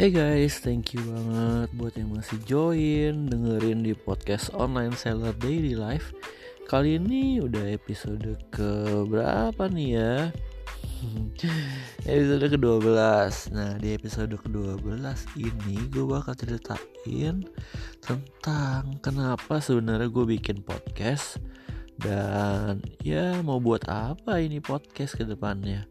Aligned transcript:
Hey 0.00 0.08
guys, 0.08 0.64
thank 0.64 0.96
you 0.96 1.04
banget 1.12 1.76
buat 1.76 1.92
yang 1.92 2.16
masih 2.16 2.40
join 2.48 3.28
dengerin 3.28 3.84
di 3.84 3.92
podcast 3.92 4.48
online 4.56 4.96
seller 4.96 5.36
daily 5.36 5.76
life. 5.76 6.16
Kali 6.64 6.96
ini 6.96 7.36
udah 7.36 7.68
episode 7.68 8.24
ke 8.48 8.72
berapa 9.04 9.60
nih 9.68 10.00
ya? 10.00 10.32
episode 12.16 12.48
ke-12 12.48 12.96
Nah 13.52 13.76
di 13.76 13.92
episode 13.92 14.40
ke-12 14.40 15.04
ini 15.36 15.76
gue 15.92 16.04
bakal 16.08 16.32
ceritain 16.32 17.44
Tentang 18.00 18.96
kenapa 19.04 19.60
sebenarnya 19.60 20.08
gue 20.08 20.24
bikin 20.24 20.64
podcast 20.64 21.36
Dan 22.00 22.80
ya 23.04 23.36
mau 23.44 23.60
buat 23.60 23.84
apa 23.84 24.40
ini 24.40 24.64
podcast 24.64 25.20
ke 25.20 25.28
depannya 25.28 25.84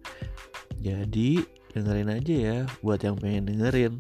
Jadi 0.81 1.58
dengerin 1.73 2.09
aja 2.09 2.35
ya 2.35 2.57
buat 2.81 3.01
yang 3.01 3.17
pengen 3.17 3.49
dengerin. 3.49 3.93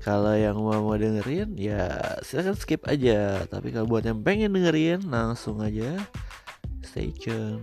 Kalau 0.00 0.32
yang 0.38 0.56
mau 0.62 0.78
mau 0.80 0.94
dengerin 0.94 1.58
ya 1.58 1.90
silahkan 2.22 2.54
skip 2.54 2.86
aja. 2.86 3.44
Tapi 3.50 3.74
kalau 3.74 3.90
buat 3.90 4.06
yang 4.06 4.22
pengen 4.22 4.54
dengerin 4.54 5.06
langsung 5.10 5.58
aja. 5.60 5.98
Stay 6.86 7.10
tune. 7.14 7.62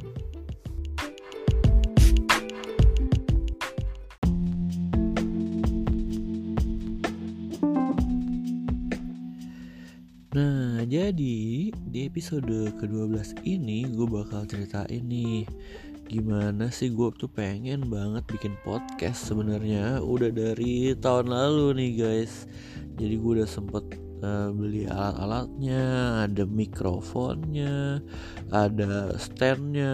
Nah, 10.38 10.86
jadi 10.86 11.74
di 11.74 12.00
episode 12.06 12.46
ke-12 12.78 13.42
ini 13.42 13.90
gue 13.90 14.06
bakal 14.06 14.46
ceritain 14.46 15.02
nih 15.10 15.50
gimana 16.08 16.72
sih 16.72 16.88
gue 16.96 17.12
tuh 17.20 17.28
pengen 17.28 17.92
banget 17.92 18.24
bikin 18.32 18.56
podcast 18.64 19.28
sebenarnya. 19.28 20.00
Udah 20.00 20.32
dari 20.32 20.96
tahun 20.96 21.28
lalu 21.28 21.76
nih 21.76 21.92
guys. 22.00 22.48
Jadi 22.96 23.20
gue 23.20 23.32
udah 23.44 23.50
sempet 23.50 24.00
uh, 24.24 24.50
beli 24.56 24.88
alat-alatnya 24.88 25.84
ada 26.26 26.44
mikrofonnya 26.48 28.02
ada 28.50 29.14
standnya 29.20 29.94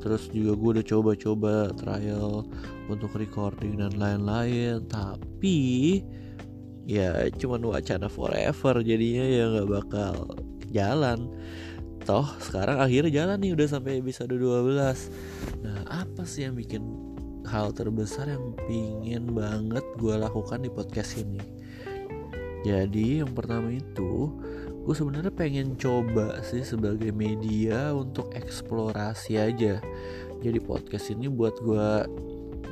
terus 0.00 0.30
juga 0.30 0.56
gue 0.56 0.70
udah 0.78 0.86
coba-coba 0.86 1.52
trial 1.76 2.46
untuk 2.86 3.10
recording 3.18 3.82
dan 3.82 3.98
lain-lain. 3.98 4.86
Tapi 4.86 5.58
ya 6.86 7.26
cuman 7.34 7.66
wacana 7.66 8.06
forever 8.06 8.82
jadinya 8.82 9.26
ya 9.26 9.44
nggak 9.50 9.70
bakal 9.70 10.14
jalan 10.70 11.30
toh 12.02 12.26
sekarang 12.42 12.82
akhirnya 12.82 13.22
jalan 13.22 13.38
nih 13.38 13.54
udah 13.54 13.68
sampai 13.78 14.02
episode 14.02 14.34
12 14.34 15.62
nah 15.62 15.78
apa 15.88 16.22
sih 16.26 16.46
yang 16.46 16.58
bikin 16.58 16.82
hal 17.46 17.74
terbesar 17.74 18.30
yang 18.30 18.54
pingin 18.66 19.34
banget 19.34 19.82
gue 19.98 20.14
lakukan 20.14 20.62
di 20.62 20.70
podcast 20.70 21.18
ini? 21.18 21.42
Jadi 22.62 23.20
yang 23.20 23.34
pertama 23.34 23.74
itu 23.74 24.30
gue 24.82 24.94
sebenarnya 24.94 25.30
pengen 25.34 25.74
coba 25.78 26.42
sih 26.46 26.62
sebagai 26.62 27.10
media 27.10 27.90
untuk 27.90 28.30
eksplorasi 28.34 29.38
aja. 29.38 29.82
Jadi 30.42 30.58
podcast 30.62 31.10
ini 31.10 31.30
buat 31.30 31.54
gue 31.62 31.88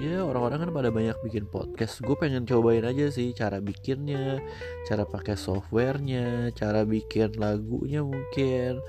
ya 0.01 0.25
orang-orang 0.25 0.65
kan 0.65 0.71
pada 0.73 0.89
banyak 0.89 1.17
bikin 1.21 1.45
podcast. 1.45 2.01
Gue 2.01 2.17
pengen 2.17 2.49
cobain 2.49 2.81
aja 2.81 3.13
sih 3.13 3.37
cara 3.37 3.61
bikinnya 3.61 4.41
cara 4.89 5.05
pakai 5.05 5.37
softwarenya 5.37 6.49
cara 6.57 6.89
bikin 6.89 7.37
lagunya 7.37 8.01
mungkin. 8.01 8.81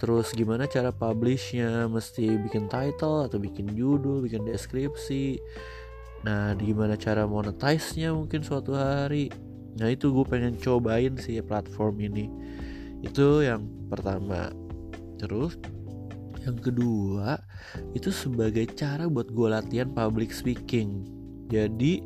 Terus 0.00 0.32
gimana 0.32 0.64
cara 0.64 0.90
publishnya? 0.90 1.84
Mesti 1.86 2.40
bikin 2.48 2.72
title 2.72 3.28
atau 3.28 3.36
bikin 3.36 3.76
judul 3.76 4.24
bikin 4.24 4.48
deskripsi. 4.48 5.36
Nah 6.24 6.56
gimana 6.56 6.96
cara 6.96 7.28
monetize-nya 7.28 8.16
mungkin 8.16 8.40
suatu 8.40 8.72
hari. 8.72 9.28
Nah 9.76 9.92
itu 9.92 10.08
gue 10.10 10.24
pengen 10.24 10.56
cobain 10.56 11.14
sih 11.20 11.38
platform 11.44 12.00
ini. 12.00 12.26
Itu 13.04 13.44
yang 13.44 13.68
pertama. 13.92 14.48
Terus 15.20 15.60
yang 16.44 16.58
kedua 16.60 17.40
itu 17.96 18.12
sebagai 18.12 18.68
cara 18.76 19.08
buat 19.08 19.32
gue 19.32 19.48
latihan 19.48 19.90
public 19.90 20.30
speaking. 20.30 21.08
Jadi 21.52 22.00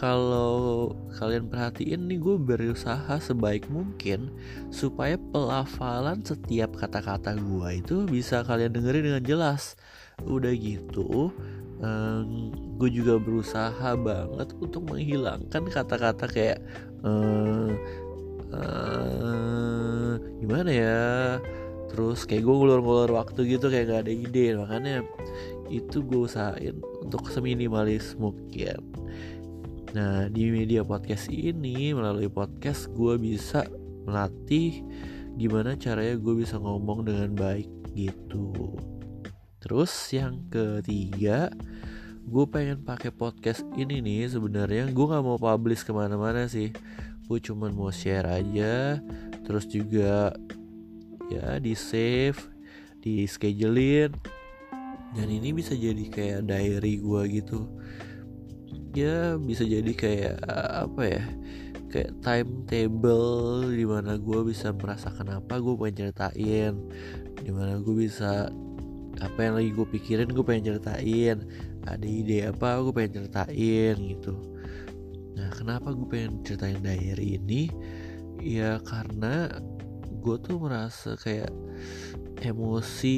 kalau 0.00 0.96
kalian 1.20 1.52
perhatiin 1.52 2.08
nih 2.08 2.18
gue 2.20 2.36
berusaha 2.40 3.20
sebaik 3.20 3.68
mungkin 3.68 4.32
supaya 4.72 5.20
pelafalan 5.20 6.24
setiap 6.24 6.72
kata-kata 6.72 7.36
gue 7.36 7.84
itu 7.84 8.08
bisa 8.08 8.40
kalian 8.44 8.72
dengerin 8.72 9.12
dengan 9.12 9.24
jelas. 9.24 9.76
Udah 10.24 10.50
gitu 10.56 11.30
um, 11.82 12.50
gue 12.78 12.90
juga 12.90 13.18
berusaha 13.18 13.94
banget 13.98 14.48
untuk 14.58 14.82
menghilangkan 14.88 15.62
kata-kata 15.70 16.26
kayak 16.30 16.58
um, 17.02 17.74
uh, 18.54 20.16
gimana 20.38 20.70
ya 20.70 21.02
terus 21.88 22.28
kayak 22.28 22.44
gue 22.44 22.54
ngulur-ngulur 22.54 23.10
waktu 23.16 23.58
gitu 23.58 23.72
kayak 23.72 23.88
gak 23.90 24.02
ada 24.06 24.12
ide. 24.12 24.46
Makanya 24.54 24.96
itu 25.68 26.04
gue 26.04 26.28
usahain 26.28 26.76
untuk 27.00 27.28
seminimalis 27.32 28.16
mungkin. 28.16 28.80
Nah 29.96 30.28
di 30.28 30.52
media 30.52 30.84
podcast 30.84 31.32
ini 31.32 31.96
melalui 31.96 32.28
podcast 32.28 32.92
gue 32.92 33.16
bisa 33.16 33.64
melatih 34.04 34.84
gimana 35.38 35.76
caranya 35.78 36.16
gue 36.20 36.34
bisa 36.44 36.60
ngomong 36.60 37.08
dengan 37.08 37.32
baik 37.32 37.68
gitu. 37.96 38.76
Terus 39.64 39.90
yang 40.12 40.44
ketiga 40.52 41.48
gue 42.28 42.44
pengen 42.52 42.84
pakai 42.84 43.08
podcast 43.08 43.64
ini 43.80 44.04
nih. 44.04 44.28
Sebenarnya 44.28 44.92
gue 44.92 45.06
nggak 45.08 45.24
mau 45.24 45.40
publish 45.40 45.82
ke 45.88 45.92
mana-mana 45.96 46.44
sih. 46.44 46.68
Gue 47.24 47.40
cuman 47.40 47.72
mau 47.72 47.88
share 47.88 48.28
aja. 48.28 49.00
Terus 49.48 49.64
juga 49.64 50.36
ya 51.28 51.60
di 51.60 51.76
save 51.76 52.40
di 53.00 53.24
schedulein. 53.24 54.12
Dan 55.16 55.32
ini 55.32 55.56
bisa 55.56 55.72
jadi 55.72 56.04
kayak 56.12 56.40
diary 56.48 57.00
gue 57.00 57.22
gitu. 57.40 57.64
Ya 58.92 59.40
bisa 59.40 59.64
jadi 59.64 59.92
kayak 59.92 60.36
apa 60.88 61.02
ya 61.04 61.24
kayak 61.88 62.12
timetable 62.20 63.64
di 63.72 63.88
mana 63.88 64.20
gue 64.20 64.40
bisa 64.44 64.76
merasakan 64.76 65.40
apa 65.40 65.56
gue 65.56 65.74
pengen 65.80 66.12
ceritain. 66.12 66.74
Di 67.40 67.50
mana 67.52 67.80
gue 67.80 67.94
bisa 67.96 68.52
apa 69.18 69.38
yang 69.40 69.54
lagi 69.56 69.70
gue 69.72 69.86
pikirin 69.88 70.28
gue 70.28 70.44
pengen 70.44 70.76
ceritain. 70.76 71.40
Ada 71.88 72.04
ide 72.04 72.52
apa 72.52 72.84
gue 72.84 72.92
pengen 72.92 73.24
ceritain 73.24 73.96
gitu. 73.96 74.36
Nah 75.40 75.48
kenapa 75.56 75.96
gue 75.96 76.04
pengen 76.04 76.44
ceritain 76.44 76.84
diary 76.84 77.40
ini? 77.40 77.72
Ya 78.44 78.76
karena 78.84 79.48
gue 80.28 80.36
tuh 80.44 80.60
merasa 80.60 81.16
kayak 81.16 81.48
emosi 82.44 83.16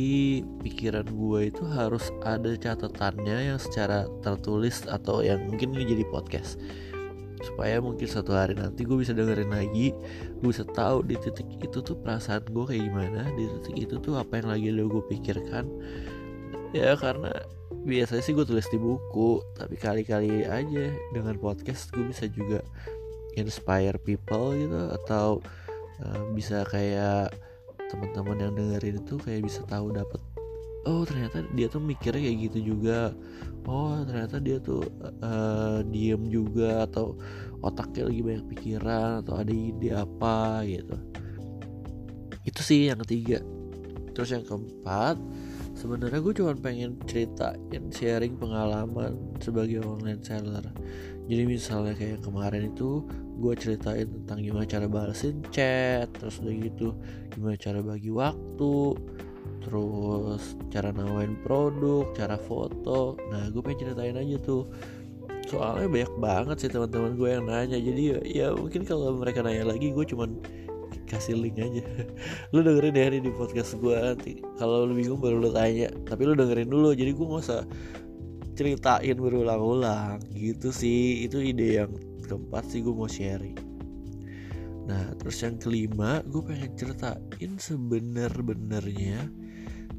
pikiran 0.63 1.11
gue 1.11 1.51
itu 1.51 1.67
harus 1.67 2.15
ada 2.23 2.55
catatannya 2.55 3.51
yang 3.51 3.59
secara 3.59 4.07
tertulis 4.23 4.87
atau 4.87 5.19
yang 5.27 5.43
mungkin 5.51 5.75
ini 5.75 5.91
jadi 5.91 6.05
podcast. 6.07 6.63
Supaya 7.43 7.83
mungkin 7.83 8.07
satu 8.07 8.31
hari 8.31 8.55
nanti 8.55 8.87
gue 8.87 8.95
bisa 8.95 9.11
dengerin 9.11 9.51
lagi 9.51 9.91
gue 10.39 10.49
bisa 10.55 10.63
tahu 10.71 11.03
di 11.03 11.19
titik 11.19 11.51
itu 11.59 11.83
tuh 11.83 11.99
perasaan 11.99 12.47
gue 12.47 12.63
kayak 12.63 12.83
gimana 12.87 13.27
di 13.35 13.51
titik 13.59 13.91
itu 13.91 13.95
tuh 13.99 14.15
apa 14.15 14.39
yang 14.39 14.55
lagi 14.55 14.69
lo 14.71 14.87
gue 14.87 15.03
pikirkan. 15.11 15.67
Ya 16.71 16.95
karena 16.95 17.35
biasanya 17.83 18.23
sih 18.23 18.39
gue 18.39 18.47
tulis 18.47 18.71
di 18.71 18.79
buku 18.79 19.43
tapi 19.59 19.75
kali-kali 19.75 20.47
aja 20.47 20.95
dengan 21.11 21.35
podcast 21.43 21.91
gue 21.91 22.07
bisa 22.07 22.31
juga 22.31 22.63
inspire 23.35 23.99
people 23.99 24.55
gitu 24.55 24.81
atau 25.03 25.43
Eh, 26.01 26.23
bisa 26.33 26.65
kayak 26.65 27.29
teman-teman 27.93 28.39
yang 28.41 28.53
dengerin 28.57 29.03
itu 29.03 29.19
kayak 29.21 29.45
bisa 29.45 29.67
tahu 29.67 29.91
dapat 29.91 30.23
oh 30.89 31.03
ternyata 31.05 31.45
dia 31.53 31.69
tuh 31.69 31.83
mikirnya 31.83 32.25
kayak 32.25 32.39
gitu 32.49 32.59
juga. 32.73 33.13
Oh 33.69 34.01
ternyata 34.09 34.41
dia 34.41 34.57
tuh 34.57 34.81
uh, 35.21 35.85
diem 35.85 36.25
juga 36.33 36.89
atau 36.89 37.21
otaknya 37.61 38.09
lagi 38.09 38.21
banyak 38.25 38.47
pikiran 38.49 39.21
atau 39.21 39.35
ada 39.37 39.53
ide 39.53 39.93
apa 39.93 40.65
gitu. 40.65 40.97
Itu 42.49 42.61
sih 42.65 42.89
yang 42.89 43.05
ketiga. 43.05 43.45
Terus 44.17 44.33
yang 44.33 44.45
keempat 44.49 45.21
sebenarnya 45.77 46.21
gue 46.25 46.35
cuma 46.41 46.53
pengen 46.57 46.97
ceritain 47.05 47.85
sharing 47.93 48.41
pengalaman 48.41 49.17
sebagai 49.45 49.85
online 49.85 50.25
seller 50.25 50.65
jadi 51.31 51.47
misalnya 51.47 51.95
kayak 51.95 52.27
kemarin 52.27 52.75
itu 52.75 53.07
gue 53.39 53.55
ceritain 53.55 54.11
tentang 54.11 54.43
gimana 54.43 54.67
cara 54.67 54.91
balesin 54.91 55.39
chat 55.55 56.11
terus 56.19 56.43
udah 56.43 56.55
gitu 56.59 56.89
gimana 57.31 57.55
cara 57.55 57.79
bagi 57.81 58.11
waktu 58.11 58.99
terus 59.61 60.57
cara 60.73 60.91
nawain 60.91 61.37
produk 61.45 62.11
cara 62.17 62.35
foto. 62.41 63.15
Nah 63.29 63.53
gue 63.53 63.61
pengen 63.63 63.93
ceritain 63.93 64.17
aja 64.17 64.37
tuh. 64.41 64.65
Soalnya 65.49 65.89
banyak 65.91 66.13
banget 66.23 66.57
sih 66.63 66.71
teman-teman 66.71 67.15
gue 67.19 67.29
yang 67.29 67.45
nanya. 67.47 67.79
Jadi 67.79 68.03
ya, 68.03 68.19
ya 68.25 68.47
mungkin 68.57 68.87
kalau 68.87 69.19
mereka 69.19 69.45
nanya 69.45 69.69
lagi 69.69 69.93
gue 69.93 70.05
cuman 70.07 70.41
kasih 71.11 71.37
link 71.37 71.59
aja. 71.59 71.85
Lu 72.55 72.63
dengerin 72.63 72.95
deh 72.95 73.21
di 73.21 73.33
podcast 73.35 73.77
gue 73.77 73.95
nanti. 73.95 74.41
Kalau 74.57 74.87
lu 74.87 74.95
bingung 74.95 75.19
baru 75.19 75.43
lu 75.43 75.51
tanya. 75.51 75.91
Tapi 76.07 76.23
lu 76.23 76.35
dengerin 76.39 76.71
dulu. 76.71 76.95
Jadi 76.95 77.11
gue 77.15 77.27
gak 77.27 77.43
usah 77.43 77.63
ceritain 78.61 79.17
berulang-ulang. 79.17 80.21
Gitu 80.37 80.69
sih 80.69 81.25
itu 81.25 81.41
ide 81.41 81.81
yang 81.81 81.93
keempat 82.29 82.69
sih 82.69 82.85
gue 82.85 82.93
mau 82.93 83.09
sharing. 83.09 83.57
Nah 84.85 85.17
terus 85.17 85.41
yang 85.41 85.57
kelima 85.57 86.21
gue 86.29 86.45
pengen 86.45 86.77
ceritain 86.77 87.53
sebener-benernya 87.57 89.33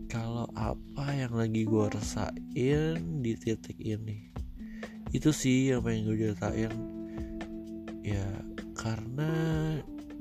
kalau 0.05 0.45
apa 0.53 1.09
yang 1.09 1.33
lagi 1.33 1.65
gue 1.65 1.85
rasain 1.89 3.01
di 3.25 3.33
titik 3.33 3.81
ini. 3.81 4.29
Itu 5.09 5.33
sih 5.33 5.73
yang 5.73 5.81
pengen 5.81 6.13
gue 6.13 6.17
ceritain. 6.29 6.69
Ya 8.05 8.29
karena 8.77 9.33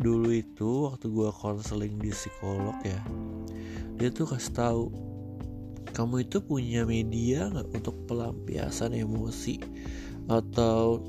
dulu 0.00 0.32
itu 0.32 0.88
waktu 0.88 1.12
gue 1.12 1.28
konseling 1.28 2.00
di 2.00 2.08
psikolog 2.08 2.72
ya 2.81 3.04
dia 4.00 4.08
tuh 4.08 4.32
kasih 4.32 4.52
tahu 4.56 4.84
kamu 5.91 6.29
itu 6.29 6.38
punya 6.41 6.87
media 6.87 7.50
nggak 7.50 7.69
untuk 7.75 7.97
pelampiasan 8.06 8.94
emosi? 8.94 9.59
Atau 10.31 11.03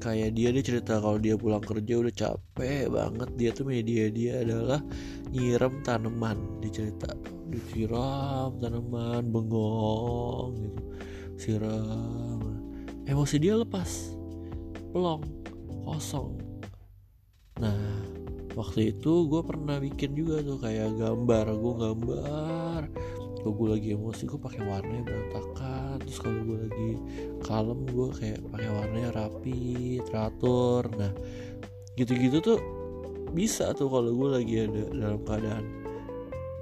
kayak 0.00 0.38
dia 0.38 0.54
dia 0.54 0.62
cerita 0.64 1.02
kalau 1.02 1.18
dia 1.18 1.34
pulang 1.34 1.62
kerja 1.62 1.94
udah 2.00 2.14
capek 2.14 2.88
banget. 2.88 3.28
Dia 3.36 3.50
tuh 3.52 3.66
media 3.68 4.08
dia 4.08 4.40
adalah 4.46 4.80
nyiram 5.30 5.82
tanaman 5.82 6.38
dia 6.64 6.82
cerita. 6.82 7.12
Disiram 7.46 8.56
tanaman 8.58 9.30
bengong 9.30 10.52
gitu. 10.58 10.82
Siram. 11.36 12.40
Emosi 13.06 13.36
dia 13.38 13.54
lepas. 13.54 14.16
Pelong 14.90 15.22
kosong. 15.84 16.40
Nah 17.60 18.02
waktu 18.56 18.96
itu 18.96 19.28
gue 19.28 19.42
pernah 19.44 19.76
bikin 19.76 20.16
juga 20.16 20.40
tuh 20.40 20.58
kayak 20.58 20.96
gambar. 20.96 21.46
Gue 21.54 21.74
gambar 21.76 22.65
kalau 23.46 23.62
gue 23.62 23.78
lagi 23.78 23.88
emosi 23.94 24.26
gue 24.26 24.42
pakai 24.42 24.58
warnanya 24.66 25.06
berantakan. 25.06 26.02
Terus 26.02 26.18
kalau 26.18 26.40
gue 26.42 26.58
lagi 26.66 26.90
kalem 27.46 27.80
gue 27.86 28.08
kayak 28.18 28.42
pakai 28.50 28.70
warnanya 28.74 29.10
rapi 29.14 29.62
teratur. 30.02 30.90
Nah 30.98 31.14
gitu-gitu 31.94 32.42
tuh 32.42 32.58
bisa 33.30 33.70
tuh 33.70 33.86
kalau 33.86 34.10
gue 34.10 34.28
lagi 34.42 34.66
ada 34.66 34.82
dalam 34.90 35.22
keadaan 35.22 35.62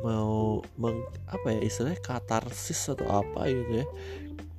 mau 0.04 0.60
meng, 0.76 1.00
apa 1.25 1.56
ya 1.56 1.64
istilahnya 1.64 2.04
katarsis 2.04 2.92
atau 2.92 3.08
apa 3.08 3.48
gitu 3.48 3.81
ya. 3.81 3.86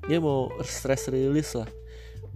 Dia 0.10 0.18
mau 0.18 0.50
stress 0.66 1.14
release 1.14 1.54
lah. 1.54 1.70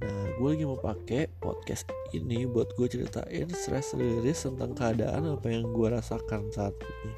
Nah 0.06 0.38
gue 0.38 0.50
lagi 0.54 0.70
mau 0.70 0.78
pakai 0.78 1.34
podcast 1.42 1.90
ini 2.14 2.46
buat 2.46 2.78
gue 2.78 2.86
ceritain 2.86 3.50
stress 3.58 3.98
release 3.98 4.46
tentang 4.46 4.78
keadaan 4.78 5.34
apa 5.34 5.50
yang 5.50 5.66
gue 5.74 5.90
rasakan 5.90 6.46
saat 6.54 6.78
ini. 6.78 7.14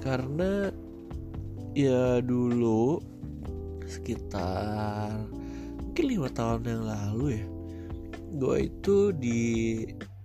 Karena 0.00 0.72
ya 1.74 2.22
dulu 2.22 3.02
sekitar 3.84 5.26
mungkin 5.82 6.04
lima 6.06 6.28
tahun 6.30 6.62
yang 6.66 6.84
lalu 6.86 7.24
ya 7.38 7.44
gue 8.34 8.56
itu 8.66 8.96
di 9.14 9.42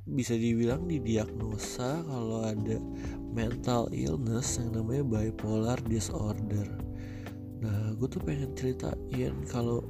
bisa 0.09 0.33
dibilang 0.33 0.89
didiagnosa 0.89 2.01
kalau 2.09 2.41
ada 2.41 2.81
mental 3.29 3.85
illness 3.93 4.57
yang 4.57 4.73
namanya 4.73 5.05
bipolar 5.05 5.77
disorder. 5.85 6.65
Nah, 7.61 7.93
gue 7.93 8.07
tuh 8.09 8.21
pengen 8.25 8.57
ceritain 8.57 9.35
kalau 9.45 9.85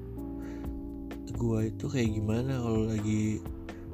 gue 1.29 1.59
itu 1.71 1.85
kayak 1.87 2.19
gimana 2.19 2.59
kalau 2.59 2.91
lagi 2.91 3.39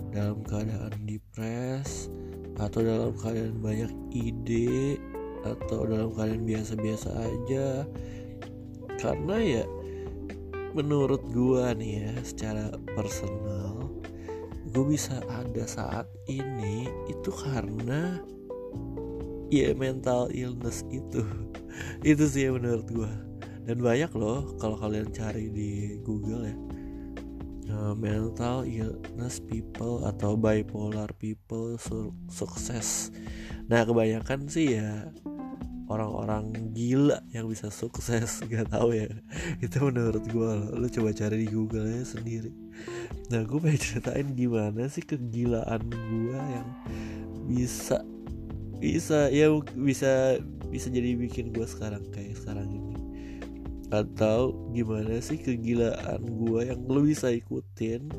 dalam 0.09 0.41
keadaan 0.47 0.95
depres 1.05 2.09
atau 2.57 2.81
dalam 2.81 3.13
keadaan 3.19 3.61
banyak 3.61 3.91
ide 4.15 4.97
atau 5.45 5.85
dalam 5.85 6.09
keadaan 6.11 6.43
biasa-biasa 6.43 7.09
aja. 7.13 7.85
Karena 8.97 9.37
ya 9.37 9.63
menurut 10.73 11.23
gue 11.31 11.63
nih 11.77 11.91
ya 12.03 12.11
secara 12.25 12.73
personal 12.97 13.87
gue 14.75 14.85
bisa 14.91 15.23
ada 15.31 15.63
saat 15.63 16.03
ini 16.27 16.89
itu 17.07 17.31
karena 17.31 18.19
ya 19.53 19.71
mental 19.77 20.27
illness 20.33 20.83
itu. 20.91 21.23
Itu 22.07 22.23
sih 22.31 22.47
yang 22.47 22.59
menurut 22.59 22.87
gue 22.87 23.11
dan 23.65 23.81
banyak 23.81 24.11
loh 24.15 24.55
kalau 24.61 24.77
kalian 24.77 25.09
cari 25.11 25.49
di 25.51 25.99
Google 26.05 26.47
ya 26.47 26.55
uh, 27.73 27.93
mental 27.97 28.63
illness 28.63 29.41
people 29.41 30.05
atau 30.05 30.37
bipolar 30.37 31.09
people 31.17 31.75
su 31.81 32.13
sukses. 32.29 33.09
Nah 33.65 33.83
kebanyakan 33.83 34.45
sih 34.45 34.77
ya 34.77 35.09
orang-orang 35.85 36.73
gila 36.73 37.21
yang 37.29 37.45
bisa 37.45 37.69
sukses 37.69 38.41
gak 38.51 38.73
tahu 38.73 38.97
ya. 38.97 39.09
Itu 39.61 39.85
menurut 39.89 40.25
gue 40.25 40.51
lo 40.73 40.87
coba 40.89 41.09
cari 41.13 41.45
di 41.45 41.47
Google 41.49 41.85
nya 41.85 42.05
sendiri. 42.05 42.51
Nah 43.29 43.45
gue 43.45 43.57
pengen 43.61 43.81
ceritain 43.81 44.27
gimana 44.33 44.89
sih 44.89 45.05
kegilaan 45.05 45.81
gue 45.89 46.37
yang 46.37 46.67
bisa 47.45 48.01
bisa 48.81 49.29
ya 49.29 49.53
bisa 49.77 50.41
bisa 50.67 50.87
jadi 50.89 51.15
bikin 51.15 51.53
gue 51.53 51.65
sekarang 51.69 52.01
kayak 52.09 52.37
sekarang 52.37 52.69
ini. 52.69 52.95
Atau 53.93 54.57
gimana 54.73 55.21
sih 55.21 55.37
kegilaan 55.37 56.25
gue 56.25 56.61
yang 56.65 56.81
lo 56.89 57.05
bisa 57.05 57.29
ikutin 57.29 58.09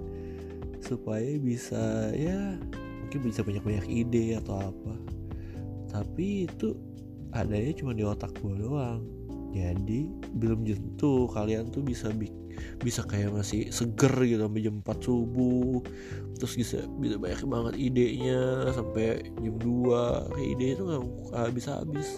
supaya 0.87 1.35
bisa 1.43 2.15
ya 2.15 2.55
mungkin 3.03 3.21
bisa 3.27 3.43
banyak-banyak 3.43 3.87
ide 3.91 4.39
atau 4.39 4.71
apa. 4.71 4.95
Tapi 5.91 6.47
itu 6.47 6.86
adanya 7.37 7.73
cuma 7.77 7.93
di 7.93 8.05
otak 8.07 8.33
gue 8.41 8.55
doang. 8.57 9.05
Jadi 9.57 10.09
belum 10.37 10.69
tentu 10.69 11.29
kalian 11.33 11.73
tuh 11.73 11.81
bisa 11.81 12.13
bisa 12.81 13.05
kayak 13.05 13.33
masih 13.33 13.69
seger 13.73 14.13
gitu 14.25 14.45
sampai 14.45 14.61
jam 14.65 14.77
4 14.85 15.01
subuh. 15.01 15.81
Terus 16.37 16.53
bisa 16.57 16.79
bisa 17.01 17.17
banyak 17.17 17.41
banget 17.49 17.75
idenya 17.81 18.69
sampai 18.73 19.33
jam 19.41 19.57
2 19.57 20.33
kayak 20.37 20.49
ide 20.57 20.67
itu 20.77 20.83
nggak 20.85 21.03
habis 21.33 21.65
habis 21.73 22.09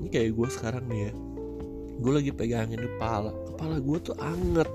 ini 0.00 0.08
kayak 0.08 0.32
gue 0.32 0.48
sekarang 0.48 0.84
nih 0.88 1.00
ya. 1.08 1.12
Gue 2.00 2.12
lagi 2.16 2.32
pegangin 2.32 2.80
kepala. 2.80 3.36
Kepala 3.52 3.76
gue 3.76 3.98
tuh 4.00 4.16
anget. 4.16 4.68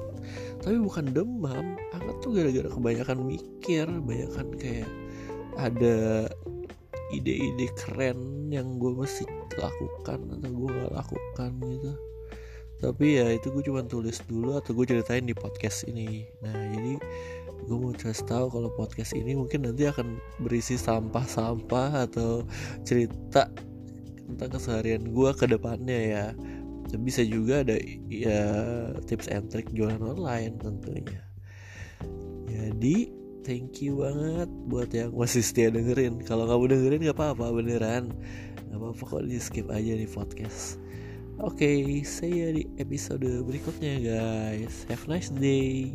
Tapi 0.61 0.77
bukan 0.77 1.09
demam 1.13 1.77
anget 1.93 2.15
tuh 2.21 2.29
gara-gara 2.33 2.69
kebanyakan 2.69 3.17
mikir 3.25 3.85
kebanyakan 3.89 4.47
kayak 4.57 4.89
ada 5.57 6.29
ide-ide 7.13 7.69
keren 7.77 8.49
yang 8.49 8.81
gue 8.81 8.93
mesti 8.93 9.27
lakukan 9.57 10.19
atau 10.39 10.49
gue 10.49 10.69
gak 10.69 10.93
lakukan 10.93 11.51
gitu. 11.61 11.93
Tapi 12.75 13.05
ya 13.17 13.31
itu 13.31 13.49
gue 13.53 13.63
cuma 13.65 13.81
tulis 13.87 14.19
dulu 14.27 14.59
atau 14.59 14.75
gue 14.75 14.85
ceritain 14.85 15.23
di 15.23 15.33
podcast 15.33 15.87
ini. 15.87 16.27
Nah 16.43 16.53
jadi 16.53 16.99
gue 17.65 17.77
mau 17.77 17.95
kasih 17.95 18.27
tahu 18.29 18.45
kalau 18.51 18.69
podcast 18.77 19.15
ini 19.17 19.33
mungkin 19.33 19.65
nanti 19.65 19.89
akan 19.89 20.21
berisi 20.43 20.77
sampah-sampah 20.77 22.05
atau 22.05 22.45
cerita 22.85 23.49
tentang 24.25 24.49
keseharian 24.53 25.09
gue 25.13 25.31
ke 25.33 25.45
depannya 25.49 25.99
ya. 25.99 26.25
Bisa 26.95 27.25
juga 27.27 27.65
ada 27.65 27.75
ya 28.07 28.43
tips 29.09 29.27
and 29.27 29.49
trick 29.51 29.67
jualan 29.73 29.99
online 29.99 30.55
tentunya. 30.61 31.23
Jadi 32.45 33.24
thank 33.45 33.85
you 33.85 34.01
banget 34.01 34.49
buat 34.65 34.89
yang 34.89 35.13
masih 35.13 35.45
setia 35.45 35.69
dengerin. 35.69 36.25
Kalau 36.25 36.49
kamu 36.49 36.73
dengerin 36.73 37.05
gak 37.13 37.17
apa-apa 37.21 37.53
beneran. 37.53 38.09
Gak 38.73 38.77
apa-apa 38.81 39.03
kok 39.05 39.23
di 39.29 39.37
skip 39.37 39.69
aja 39.69 39.93
di 39.93 40.09
podcast. 40.09 40.81
Oke 41.37 41.61
okay, 41.61 41.79
see 42.01 42.41
ya 42.41 42.49
di 42.49 42.65
episode 42.81 43.23
berikutnya 43.45 44.01
guys. 44.01 44.89
Have 44.89 45.05
a 45.05 45.19
nice 45.19 45.29
day 45.29 45.93